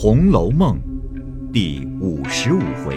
[0.00, 0.80] 红楼梦》
[1.52, 2.96] 第五十五回：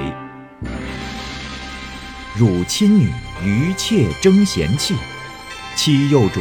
[2.38, 3.12] 辱亲女
[3.44, 4.94] 余妾争贤气，
[5.76, 6.40] 欺幼主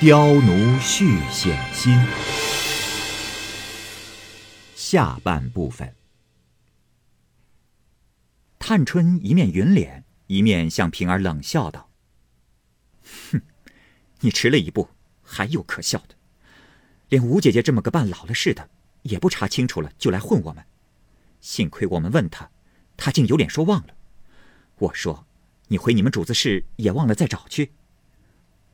[0.00, 1.96] 刁奴续险心。
[4.74, 5.94] 下半部分，
[8.58, 11.88] 探春一面云脸，一面向平儿冷笑道
[13.30, 13.42] ：“哼，
[14.18, 14.88] 你迟了一步，
[15.22, 16.16] 还有可笑的。
[17.10, 18.70] 连吴姐姐这么个半老了似的。”
[19.02, 20.64] 也不查清楚了就来混我们，
[21.40, 22.50] 幸亏我们问他，
[22.96, 23.94] 他竟有脸说忘了。
[24.76, 25.26] 我说
[25.68, 27.72] ：“你回你们主子室也忘了再找去。”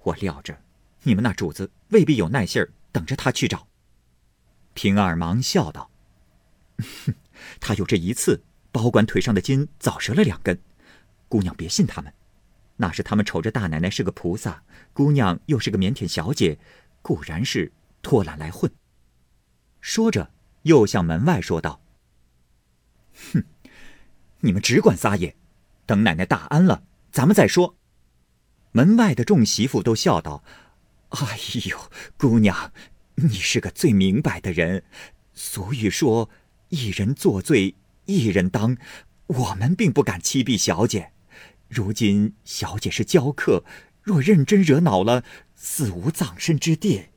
[0.05, 0.61] 我料着
[1.03, 3.67] 你们那主子未必有耐性等着他去找。
[4.75, 5.91] 平儿忙笑道：“，
[7.61, 10.59] 他有这一次，保管腿上的筋早折了两根。
[11.29, 12.13] 姑娘别信他们，
[12.77, 16.59] 那是他们瞅着大奶奶是个菩萨，姑娘又是个腼腆小姐，
[17.03, 18.71] 固然是拖懒来混。”
[19.87, 20.33] 说着，
[20.63, 21.81] 又向门外说道
[23.33, 23.45] ：“哼，
[24.41, 25.37] 你们只管撒野，
[25.87, 27.77] 等奶奶大安了，咱们再说。”
[28.73, 30.43] 门外的众媳妇都笑道
[31.11, 31.39] ：“哎
[31.71, 31.79] 呦，
[32.17, 32.73] 姑娘，
[33.15, 34.83] 你是个最明白的人。
[35.35, 36.31] 俗语说，
[36.71, 38.77] 一人作罪，一人当。
[39.29, 41.13] 我们并不敢欺避小姐。
[41.69, 43.65] 如今小姐是娇客，
[44.03, 45.23] 若认真惹恼了，
[45.55, 47.11] 死无葬身之地。”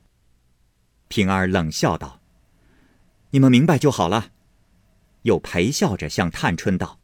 [1.08, 2.19] 平儿冷笑道。
[3.32, 4.32] 你们明白就好了，
[5.22, 6.98] 又陪笑着向探春道：“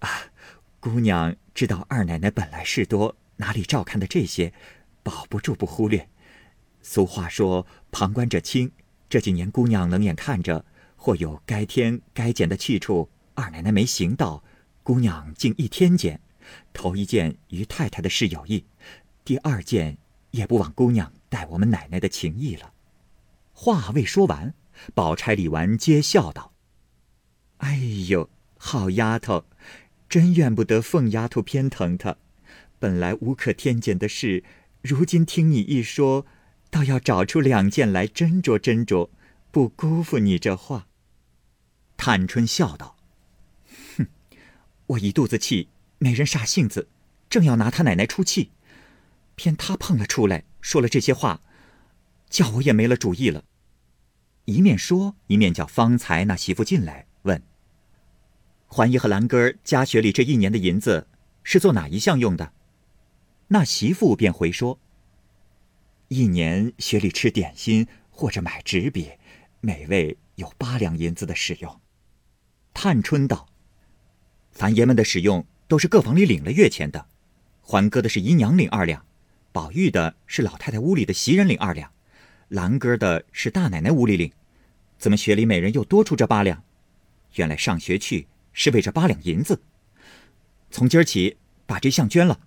[0.00, 0.08] 啊，
[0.80, 4.54] 姑娘知道二奶奶本来事多，哪里照看的这些，
[5.02, 6.08] 保不住不忽略。
[6.80, 8.72] 俗话说旁观者清，
[9.10, 10.64] 这几年姑娘冷眼看着，
[10.96, 14.42] 或有该添该减的去处，二奶奶没行到，
[14.82, 16.18] 姑娘竟一天减。
[16.72, 18.64] 头一件与太太的事有意，
[19.22, 19.98] 第二件
[20.30, 22.72] 也不枉姑娘待我们奶奶的情谊了。”
[23.52, 24.54] 话未说完。
[24.94, 26.52] 宝钗、李纨皆笑道
[27.58, 27.76] ：“哎
[28.08, 29.44] 呦，好丫头，
[30.08, 32.16] 真怨不得凤丫头偏疼她。
[32.78, 34.44] 本来无可添减的事，
[34.82, 36.26] 如今听你一说，
[36.70, 39.10] 倒要找出两件来斟酌斟酌，
[39.50, 40.86] 不辜负你这话。”
[41.96, 42.96] 探春笑道
[43.98, 44.06] ：“哼，
[44.86, 46.88] 我一肚子气，没人煞性子，
[47.28, 48.52] 正要拿他奶奶出气，
[49.34, 51.40] 偏他碰了出来，说了这些话，
[52.30, 53.44] 叫我也没了主意了。”
[54.48, 57.42] 一面说，一面叫方才那媳妇进来问
[58.66, 61.06] ：“环姨和兰哥家学里这一年的银子
[61.42, 62.54] 是做哪一项用的？”
[63.48, 64.78] 那媳妇便回说
[66.08, 69.10] ：“一年学里吃点心或者买纸笔，
[69.60, 71.78] 每位有八两银子的使用。”
[72.72, 73.50] 探春道
[74.50, 77.04] ：“凡爷们的使用都是各房里领了月钱的，
[77.60, 79.04] 环哥的是姨娘领二两，
[79.52, 81.92] 宝玉的是老太太屋里的袭人领二两，
[82.48, 84.32] 兰哥的是大奶奶屋里领。”
[84.98, 86.62] 怎么学里每人又多出这八两？
[87.34, 89.62] 原来上学去是为这八两银子。
[90.70, 91.36] 从今儿起
[91.66, 92.40] 把这项捐了。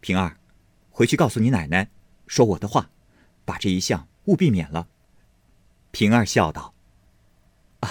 [0.00, 0.38] 平儿，
[0.90, 1.88] 回去告诉你奶奶，
[2.26, 2.90] 说我的话，
[3.44, 4.88] 把这一项务必免了。
[5.90, 6.74] 平儿笑道
[7.80, 7.90] ：“啊，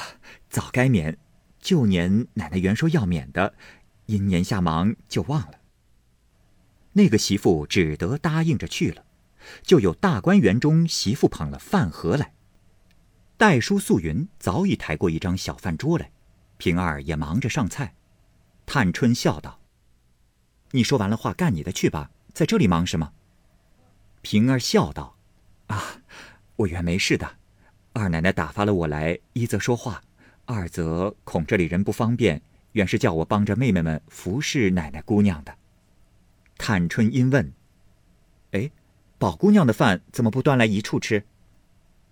[0.49, 1.17] 早该免。
[1.59, 3.53] 旧年奶奶原说要免的，
[4.07, 5.59] 因年下忙就忘了。”
[6.93, 9.05] 那个媳妇只得答应着去了。
[9.63, 12.33] 就有大观园中媳妇捧了饭盒来。
[13.41, 16.11] 代书素云早已抬过一张小饭桌来，
[16.59, 17.95] 平儿也忙着上菜。
[18.67, 19.59] 探春笑道
[20.69, 23.13] ：“你说完了话，干你的去吧，在这里忙什么？”
[24.21, 25.17] 平儿笑道
[25.65, 25.83] ：“啊，
[26.55, 27.37] 我原没事的。
[27.93, 30.03] 二奶奶打发了我来，一则说话，
[30.45, 32.39] 二则恐这里人不方便，
[32.73, 35.57] 原是叫我帮着妹妹们服侍奶奶姑娘的。”
[36.59, 37.51] 探春因问
[38.53, 38.69] ：“哎，
[39.17, 41.25] 宝姑娘的饭怎么不端来一处吃？”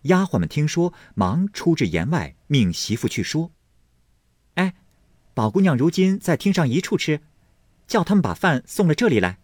[0.03, 3.51] 丫鬟们听说，忙出至檐外，命媳妇去说
[4.55, 4.75] ：“哎，
[5.33, 7.21] 宝姑娘如今在厅上一处吃，
[7.85, 9.39] 叫他们把饭送了这里来。”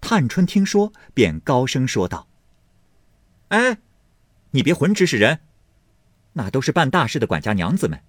[0.00, 2.28] 探春听说，便高声说道
[3.48, 3.78] ：“哎，
[4.50, 5.40] 你别混指使人，
[6.32, 8.00] 那都是办大事的管家娘子们，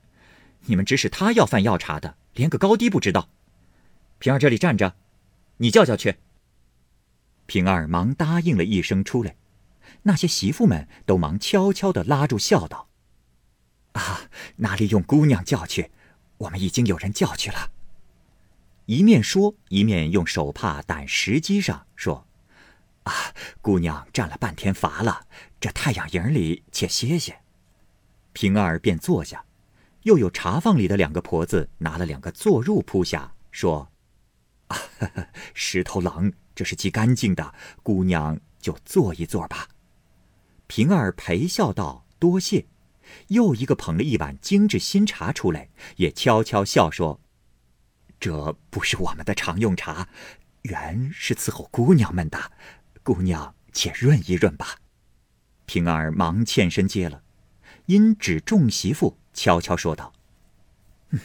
[0.65, 3.29] 你们指使他要饭要茶的，连个高低不知道。
[4.17, 4.95] 平儿这里站着，
[5.57, 6.17] 你叫叫去。”
[7.45, 9.35] 平儿忙答应了一声，出来。
[10.03, 12.89] 那些媳妇们都忙悄悄地拉住，笑道
[13.93, 14.21] ：“啊，
[14.57, 15.91] 哪里用姑娘叫去？
[16.37, 17.71] 我们已经有人叫去了。”
[18.85, 22.25] 一面说，一面用手帕掸石机上，说
[23.03, 23.13] ：“啊，
[23.61, 25.27] 姑娘站了半天乏了，
[25.59, 27.41] 这太阳营里且歇歇。”
[28.33, 29.45] 平儿便坐下，
[30.03, 33.91] 又有茶坊里的两个婆子拿了两个坐褥铺下，说
[34.69, 34.77] ：“啊，
[35.53, 37.53] 石头冷，这是极干净的，
[37.83, 39.67] 姑娘就坐一坐吧。”
[40.69, 42.67] 平儿陪笑道：“多谢。”
[43.29, 47.19] 又一个捧了一碗精致新茶出来，也悄悄笑说
[48.19, 50.07] ：“这不是我们的常用茶，
[50.61, 52.51] 原是伺候姑娘们的。
[53.01, 54.77] 姑娘且润一润吧。”
[55.65, 57.23] 平儿忙欠身接了，
[57.87, 60.13] 因指众媳妇悄悄说道
[61.09, 61.19] ：“嗯，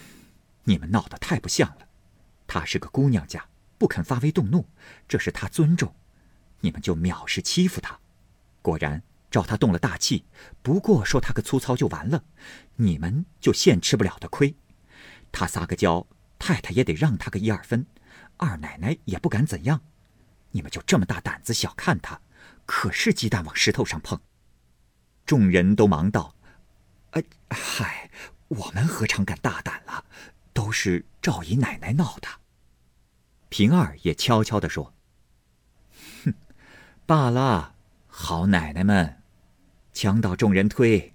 [0.63, 1.87] 你们闹得太不像了。
[2.47, 3.47] 她是个姑娘家，
[3.77, 4.67] 不肯发威动怒，
[5.07, 5.93] 这是她尊重，
[6.61, 7.99] 你们就藐视欺负她。
[8.63, 10.25] 果然。”照他动了大气，
[10.61, 12.23] 不过说他个粗糙就完了，
[12.75, 14.55] 你们就现吃不了的亏。
[15.31, 16.07] 他撒个娇，
[16.39, 17.85] 太太也得让他个一二分，
[18.37, 19.81] 二奶奶也不敢怎样。
[20.51, 22.21] 你们就这么大胆子小看他，
[22.65, 24.19] 可是鸡蛋往石头上碰。
[25.25, 26.35] 众人都忙道
[27.11, 28.09] ：“哎，嗨，
[28.47, 30.05] 我们何尝敢大胆了？
[30.53, 32.29] 都是赵姨奶奶闹的。”
[33.49, 34.93] 平儿也悄悄地说
[36.23, 36.33] ：“哼，
[37.05, 37.74] 罢了，
[38.17, 39.21] 好奶奶们。”
[39.91, 41.13] 墙倒众人推，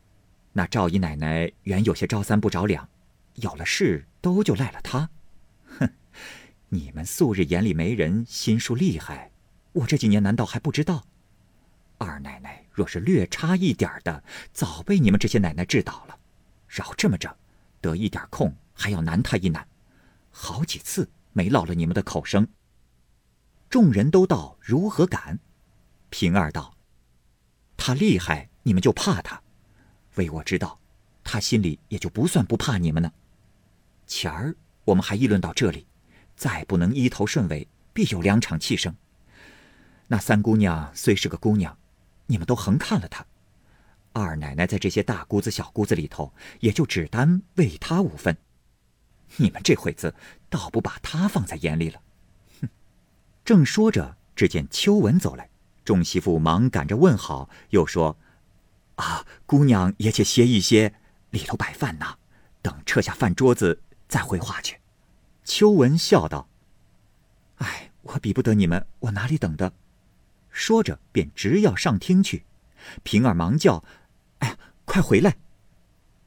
[0.52, 2.86] 那赵姨奶奶原有些招三不着两，
[3.36, 5.08] 有了事都就赖了她。
[5.78, 5.90] 哼，
[6.68, 9.32] 你们素日眼里没人，心术厉害，
[9.72, 11.06] 我这几年难道还不知道？
[11.96, 14.22] 二奶奶若是略差一点的，
[14.52, 16.18] 早被你们这些奶奶治倒了。
[16.68, 17.34] 饶这么着，
[17.80, 19.66] 得一点空还要难她一难，
[20.30, 22.46] 好几次没落了你们的口声。
[23.70, 25.38] 众人都道如何敢？
[26.08, 26.74] 平儿道
[27.80, 29.40] ：“他厉害。”你们就怕他，
[30.16, 30.78] 为我知道，
[31.24, 33.10] 他心里也就不算不怕你们呢。
[34.06, 34.54] 前儿
[34.84, 35.86] 我们还议论到这里，
[36.36, 38.94] 再不能一头顺尾，必有两场气生。
[40.08, 41.74] 那三姑娘虽是个姑娘，
[42.26, 43.24] 你们都横看了她。
[44.12, 48.36] 二奶奶在这些大姑子、小姑子里头，也就只单为她五分。
[49.38, 50.14] 你们这会子
[50.50, 52.02] 倒不把她放在眼里了。
[52.60, 52.68] 哼！
[53.42, 55.48] 正说着，只见秋文走来，
[55.90, 58.16] 众媳妇忙赶着问好，又说。
[58.94, 60.94] 啊，姑娘也且歇一歇，
[61.30, 62.06] 里头摆饭呢，
[62.62, 64.78] 等撤下饭桌子再回话去。
[65.42, 66.48] 秋文笑道
[67.58, 69.72] ：“哎，我比不得你们，我哪里等的？”
[70.48, 72.44] 说着便直要上厅去。
[73.02, 73.82] 平儿忙叫
[74.38, 75.38] ：“哎呀，快回来！”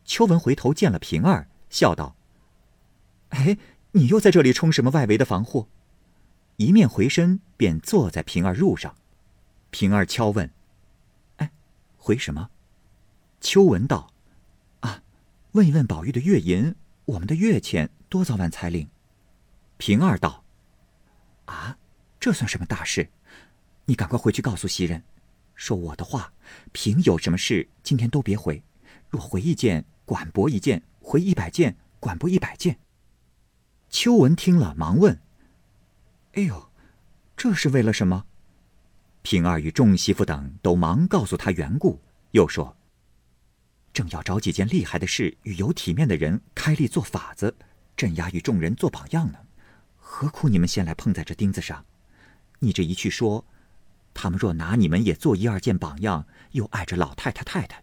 [0.04, 2.18] 秋文回头见了平儿，笑道
[3.30, 3.58] ：“哎，
[3.94, 5.70] 你又在这里充什么外围的防护？”
[6.58, 8.94] 一面回身便坐在平儿褥上。
[9.74, 10.52] 平儿悄问
[11.38, 11.52] ：“哎，
[11.98, 12.52] 回什么？”
[13.42, 14.14] 秋文道
[14.82, 15.02] ：“啊，
[15.54, 16.76] 问一问宝玉的月银，
[17.06, 18.88] 我们的月钱多早晚才领？”
[19.78, 20.44] 平儿道
[21.46, 21.76] ：“啊，
[22.20, 23.10] 这算什么大事？
[23.86, 25.02] 你赶快回去告诉袭人，
[25.56, 26.32] 说我的话，
[26.72, 28.64] 平有什么事，今天都别回。
[29.10, 32.78] 若回一件，管驳一件；回一百件，管驳一百件。”
[33.90, 35.20] 秋文听了，忙问
[36.34, 36.70] ：“哎呦，
[37.36, 38.28] 这是为了什么？”
[39.24, 42.00] 平儿与众媳妇等都忙告诉他缘故，
[42.32, 42.76] 又说。
[43.94, 47.56] 正要找几件厉害的事与有体面的人开立做法子，
[47.96, 49.40] 镇压与众人做榜样呢，
[49.98, 51.86] 何苦你们先来碰在这钉子上？
[52.60, 53.46] 你这一去说，
[54.14, 57.78] 他们若拿你们也做一二件榜样，又碍着老太太太太；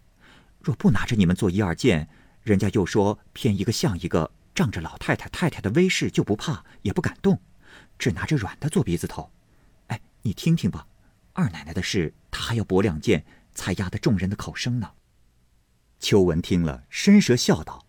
[0.61, 2.09] 若不拿着你们做一二件，
[2.43, 7.41] 人家又说偏一个像一个，仗着老太太太太的威势就不怕也不敢动，
[7.99, 9.31] 只拿着软的做鼻子头。
[9.87, 10.87] 哎，你听听吧，
[11.41, 14.93] 二奶奶的事，她还要驳两件，才压得众人的口声呢。
[15.99, 17.87] 秋文听了，伸舌笑道：“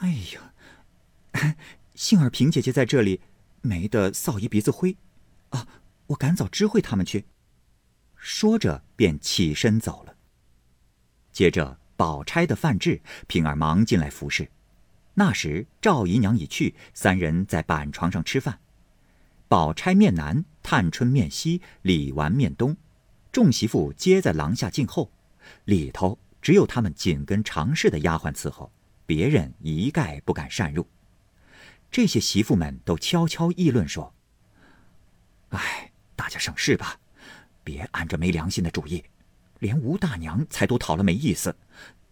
[0.00, 1.56] 哎呀，
[1.94, 3.22] 幸而平姐姐在这里，
[3.62, 4.96] 没得臊一鼻子灰。
[5.50, 5.66] 啊，
[6.08, 7.26] 我赶早知会他们去。”
[8.16, 10.14] 说着，便起身走了。
[11.32, 14.50] 接着，宝钗的饭至，平儿忙进来服侍。
[15.14, 18.60] 那时赵姨娘已去，三人在板床上吃饭。
[19.48, 22.76] 宝钗面南，探春面西，李纨面东，
[23.32, 25.10] 众媳妇皆在廊下静候。
[25.64, 26.16] 里头。
[26.40, 28.70] 只有他们紧跟常侍的丫鬟伺候，
[29.04, 30.86] 别人一概不敢擅入。
[31.90, 34.14] 这些媳妇们都悄悄议论说
[35.50, 37.00] ：“哎，大家省事吧，
[37.64, 39.02] 别按着没良心的主意。
[39.58, 41.56] 连吴大娘才都讨了没意思，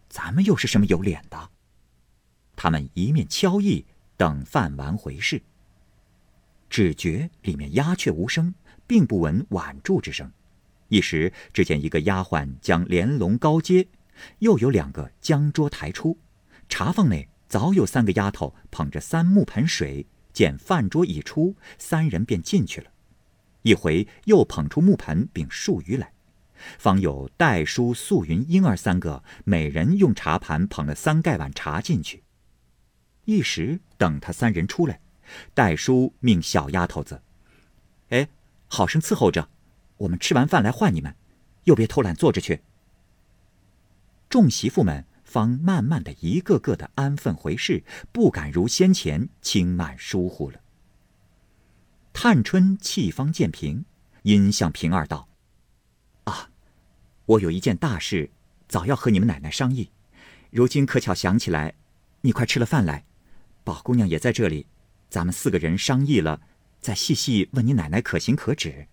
[0.08, 1.50] 咱们又是什么有脸的？”
[2.56, 3.86] 他们一面悄议，
[4.16, 5.40] 等饭完回事。
[6.68, 8.54] 只觉里面鸦雀无声，
[8.86, 10.30] 并不闻挽住之声。
[10.88, 13.88] 一时只见一个丫鬟将帘笼高揭。
[14.40, 16.18] 又有两个将桌抬出，
[16.68, 22.90] 茶房内早有三个丫头捧着三木盆水，见饭桌已出，三人便进去了。
[23.62, 26.12] 一回又捧出木盆并数鱼来，
[26.78, 32.24] 方有黛叔、素云、英儿三个，每人用茶盘捧了三盖碗茶进去。
[33.24, 35.00] 一时等他三人出来，
[35.54, 37.22] 戴叔命小丫头子
[38.10, 38.28] ：“哎，
[38.68, 39.48] 好生伺候着，
[39.98, 41.14] 我们吃完饭来唤你们，
[41.64, 42.62] 又别偷懒坐着去。”
[44.28, 47.82] 众媳妇们方慢慢的一个个的安分回事，
[48.12, 50.60] 不敢如先前轻慢疏忽了。
[52.12, 53.84] 探春气方渐平，
[54.22, 55.28] 因向平儿道
[56.24, 56.50] ：“啊，
[57.26, 58.30] 我有一件大事，
[58.66, 59.90] 早要和你们奶奶商议，
[60.50, 61.74] 如今可巧想起来，
[62.22, 63.04] 你快吃了饭来，
[63.64, 64.66] 宝姑娘也在这里，
[65.08, 66.40] 咱们四个人商议了，
[66.80, 68.86] 再细细问你奶奶可行可止。”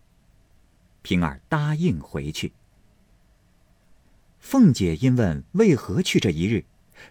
[1.02, 2.54] 平儿答应回去。
[4.40, 6.66] 凤姐因问为何去这一日，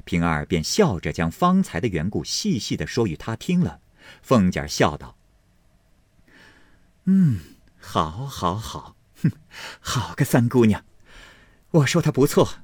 [0.04, 3.80] 平儿便笑着将方才的缘故细细的说与她听了。
[4.22, 5.16] 凤姐笑道
[7.04, 7.40] ：“嗯，
[7.78, 9.30] 好，好，好，哼，
[9.80, 10.84] 好个三姑娘，
[11.70, 12.60] 我说她不错，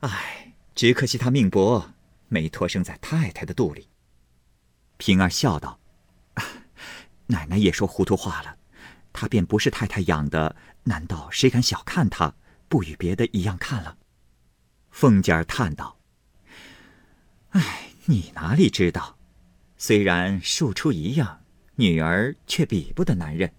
[0.00, 1.92] 唉，只可惜她命薄，
[2.28, 3.88] 没托生在太太的肚里。”
[4.98, 5.80] 平儿笑道
[7.26, 8.56] ：“奶奶也说糊涂话了，
[9.12, 12.34] 她便不是太太养的，难道谁敢小看她，
[12.68, 13.96] 不与别的一样看了？”
[14.90, 15.98] 凤姐儿叹道
[17.50, 19.16] ：“哎，你哪里知道？
[19.78, 21.40] 虽然庶出一样，
[21.76, 23.52] 女儿却比不得男人。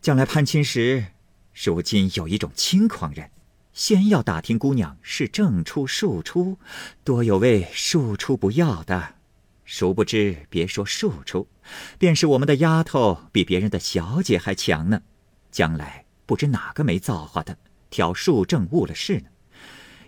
[0.00, 1.06] 将来攀亲时，
[1.54, 3.30] 如今有一种轻狂人，
[3.72, 6.58] 先要打听姑娘是正出庶出，
[7.02, 9.14] 多有位庶出不要的。
[9.64, 11.48] 殊不知，别说庶出，
[11.98, 15.02] 便是我们的丫头，比别人的小姐还强呢。
[15.50, 17.56] 将来不知哪个没造化的，
[17.90, 19.26] 挑庶正误了事呢。”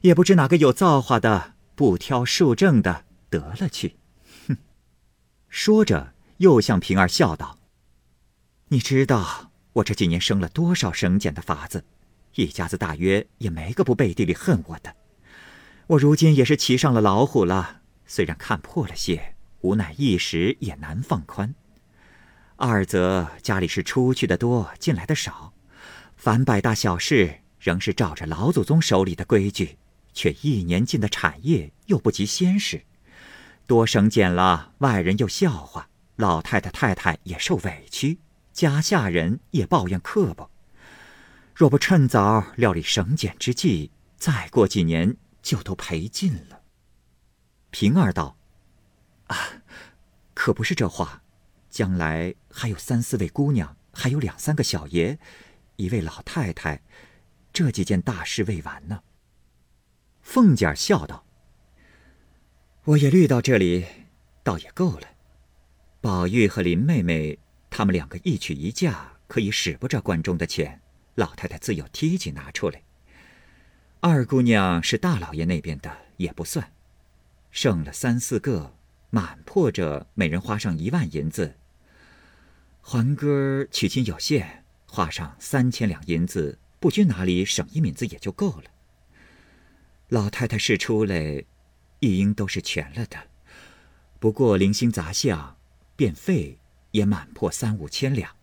[0.02, 3.96] 也不知哪个有造化的，不挑庶正的得了去。
[4.46, 4.56] 哼！
[5.48, 7.58] 说着，又向平儿笑道
[8.68, 11.84] ：“你知道我这几年生了多少省俭的法子，
[12.34, 14.94] 一家子大约也没个不背地里恨我的。
[15.88, 19.34] 我如今也是骑上了老虎了，虽然看破了些，
[19.66, 21.52] 无奈一时也难放宽。
[22.54, 25.52] 二则家里是出去的多，进来的少，
[26.16, 29.76] 凡百大小事，仍是照着老祖宗手里的规矩。”
[30.14, 32.82] 却一年进的产业又不及先时，
[33.66, 38.18] 多省俭了，外人又笑话，老太太太太也受委屈，
[38.50, 40.50] 家下人也抱怨刻薄。
[41.54, 46.62] 若不趁早料理省俭之计，再过几年就都赔尽了。
[47.70, 48.35] 平儿道
[49.26, 49.62] ：“啊，
[50.34, 51.22] 可不是这话，
[51.70, 55.18] 将来还有三四位姑娘，还有两三个小爷，
[55.76, 56.82] 一位老太太，
[57.52, 59.02] 这几件大事未完呢。”
[60.22, 61.24] 凤姐笑道
[62.84, 63.86] ：“我也虑到这里，
[64.42, 65.08] 倒也够了。
[66.00, 67.38] 宝玉和林妹妹
[67.70, 70.80] 他们两个一娶一嫁，可以使不着关中的钱，
[71.14, 72.82] 老太太自有梯级拿出来。
[74.00, 76.72] 二姑娘是大老爷那边的，也不算。
[77.50, 78.76] 剩了三四个，
[79.16, 81.56] 满破着每人花上一万银子。
[82.82, 88.64] 环哥娶亲有限，花上三千两银子，不拘哪里省一敏子也就够了。”
[90.10, 91.42] 老太太是出来，
[92.00, 93.16] 一应都是全了的。
[94.20, 95.56] 不过零星杂项，
[95.96, 96.58] 变费
[96.90, 98.36] 也满破三五千两。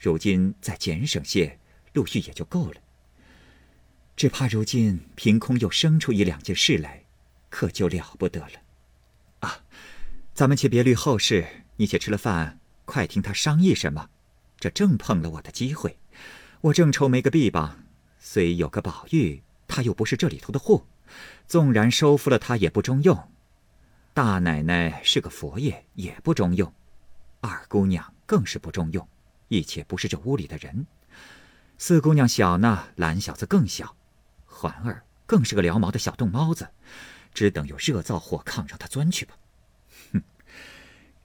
[0.00, 1.60] 如今再减省些，
[1.92, 2.80] 陆续也就够了。
[4.16, 7.04] 只怕如今凭空又生出一两件事来，
[7.48, 8.60] 可就了不得了。
[9.40, 9.64] 啊，
[10.38, 14.08] 咱们且别虑后事，你且吃了饭，快听他商议什么。
[14.60, 15.98] 这正碰了我的机会，
[16.60, 17.80] 我正愁没个臂膀，
[18.20, 20.86] 虽有个宝玉，他又不是这里头的货。
[21.48, 23.32] 纵然收服了他也不中用，
[24.14, 26.72] 大奶奶是个佛爷也不中用，
[27.40, 29.08] 二姑娘更是不中用，
[29.48, 30.86] 一切不是这屋里的人。
[31.78, 33.96] 四姑娘小呢，懒小子更小，
[34.46, 36.68] 环儿更是个撩毛的小冻猫子，
[37.34, 39.34] 只等有热灶火炕让他钻去吧。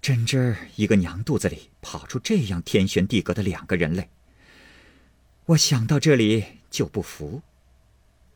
[0.03, 4.10] 真真儿一个娘肚子里跑出这样天旋地隔的两个人类，
[5.45, 7.41] 我想到这里就不服。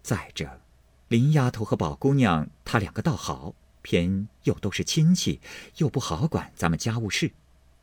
[0.01, 0.61] 再者。
[1.09, 5.41] 林丫头和宝姑娘，她两个倒好，偏又都是亲戚，
[5.75, 7.31] 又不好管咱们家务事。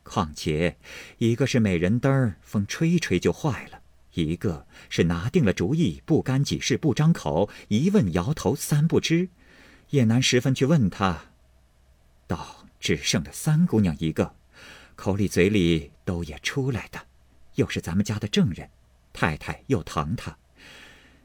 [0.02, 0.78] 况且，
[1.18, 3.80] 一个是美人灯，风吹吹就坏了；
[4.14, 9.28] 一个是拿定了主意，不干己事不张口，一问摇头三不知，
[9.90, 11.26] 也难十分去问他。
[12.26, 14.34] 倒只剩了三姑娘一个，
[14.94, 17.06] 口里嘴里都也出来的，
[17.54, 18.68] 又是咱们家的证人，
[19.10, 20.36] 太太又疼她，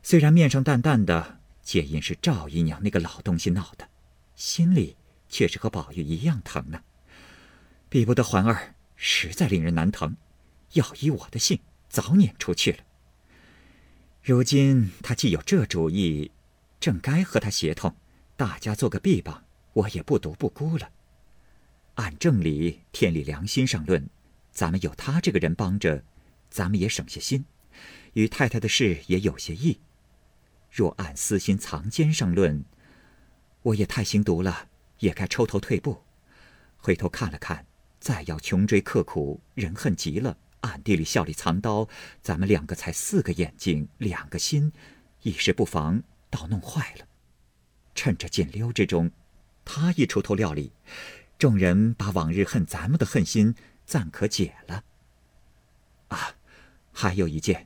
[0.01, 1.37] 虽然面上淡淡的。
[1.61, 3.89] 皆因是赵姨娘那个老东西闹的，
[4.35, 4.95] 心里
[5.27, 6.81] 却是和宝玉一样疼呢。
[7.89, 10.15] 比不得环儿，实在令人难疼。
[10.73, 12.77] 要依我的性，早撵出去了。
[14.23, 16.31] 如今他既有这主意，
[16.79, 17.93] 正该和他协同，
[18.37, 20.89] 大家做个臂膀，我也不独不孤了。
[21.99, 24.09] 按正理、天理、良心上论，
[24.53, 26.01] 咱们有他这个人帮着，
[26.49, 27.43] 咱们也省些心，
[28.13, 29.81] 与太太的事也有些益。
[30.71, 32.63] 若按私心藏奸上论，
[33.63, 36.01] 我也太心毒了，也该抽头退步。
[36.77, 37.65] 回头看了看，
[37.99, 40.37] 再要穷追刻苦，人恨极了。
[40.61, 41.89] 暗地里笑里藏刀，
[42.21, 44.71] 咱们两个才四个眼睛，两个心，
[45.23, 47.05] 一时不防，倒弄坏了。
[47.93, 49.11] 趁着紧溜之中，
[49.65, 50.71] 他一出头料理，
[51.39, 53.55] 众人把往日恨咱们的恨心
[53.85, 54.83] 暂可解了。
[56.09, 56.35] 啊，
[56.91, 57.65] 还有一件，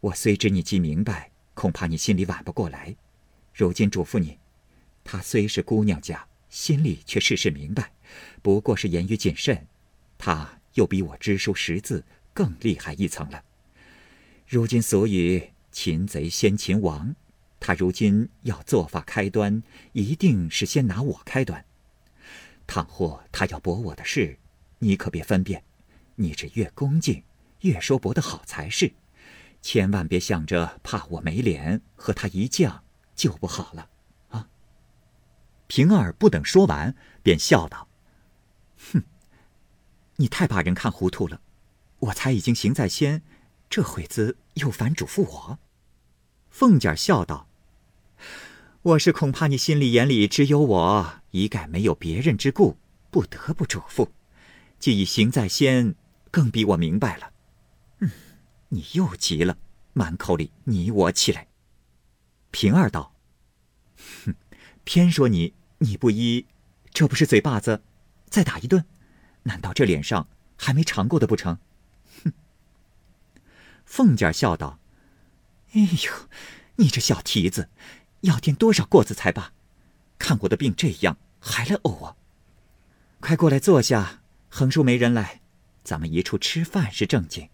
[0.00, 2.96] 我虽知你既明白，恐怕你心里挽不过来。
[3.54, 4.38] 如今嘱咐你，
[5.04, 7.92] 她虽是姑娘家，心里却事事明白，
[8.42, 9.68] 不过是言语谨慎。
[10.18, 10.56] 她。
[10.74, 13.42] 又比我知书识字更厉害一层了。
[14.46, 17.16] 如今所以擒贼先擒王，
[17.58, 21.64] 她如今要做法开端，一定是先拿我开端。
[22.70, 24.38] 倘或他要驳我的事，
[24.78, 25.64] 你可别分辨，
[26.14, 27.24] 你这越恭敬，
[27.62, 28.92] 越说驳的好才是。
[29.60, 32.78] 千万别想着怕我没脸和他一犟
[33.16, 33.90] 就不好了
[34.28, 34.48] 啊！
[35.66, 37.88] 平儿不等说完，便笑道
[38.92, 39.02] ：“哼。”
[40.14, 41.40] 你太把人看糊涂了，
[41.98, 43.22] 我才已经行在先，
[43.68, 45.58] 这会子又反嘱咐我。
[46.50, 47.48] 凤姐笑道
[48.82, 52.78] ：“我是恐怕你心里眼里只有我，一概没有别人之故，
[53.10, 54.08] 不得不嘱咐。
[54.78, 55.94] 既已行在先，
[56.30, 57.30] 更比我明白了。
[57.98, 58.10] 嗯，
[58.70, 59.58] 你又急了，
[59.92, 61.48] 满口里你我起来。”
[62.50, 63.14] 平儿道
[64.24, 64.34] ：“哼，
[64.84, 66.46] 偏说你你不依，
[66.94, 67.82] 这不是嘴巴子，
[68.30, 68.86] 再打一顿。”
[69.44, 71.58] 难道这脸上还没尝过的不成？
[72.24, 72.32] 哼！
[73.84, 74.80] 凤姐笑道
[75.74, 76.12] ：“哎呦，
[76.76, 77.68] 你这小蹄子，
[78.22, 79.52] 要垫多少过子才罢？
[80.18, 82.16] 看我的病这样，还来呕啊！
[83.20, 85.40] 快过来坐下，横竖没人来，
[85.82, 87.48] 咱们一处吃饭是正经。”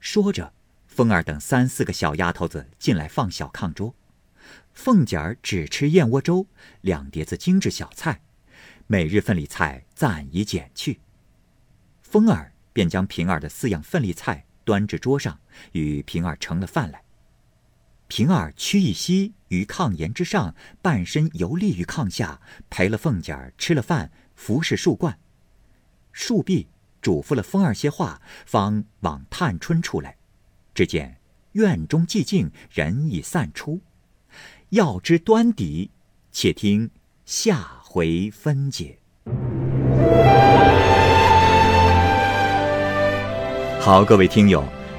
[0.00, 0.52] 说着，
[0.88, 3.94] 凤儿等三四个小丫头子进来放小炕桌，
[4.72, 6.46] 凤姐儿只吃燕窝粥，
[6.80, 8.20] 两碟子精致小菜。
[8.88, 10.98] 每日份里菜暂已减去，
[12.02, 15.38] 风儿便将平儿的四样份里菜端至桌上，
[15.70, 17.02] 与平儿盛了饭来。
[18.08, 25.18] 平儿屈一膝于炕沿之上，半身游立于炕下，陪了凤姐儿吃了饭，服侍树冠。
[26.12, 26.68] 树毕，
[27.00, 30.16] 嘱咐了风儿些话，方往探春处来。
[30.74, 31.18] 只见
[31.52, 33.80] 院中寂静，人已散出。
[34.70, 35.90] 要知端底，
[36.30, 36.90] 且听
[37.24, 37.80] 下。
[37.94, 38.98] 回分解。
[43.78, 44.66] 好，各位听友，